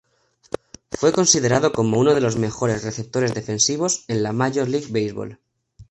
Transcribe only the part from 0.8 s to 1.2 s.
Fue